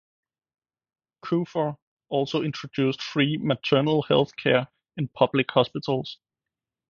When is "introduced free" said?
2.41-3.37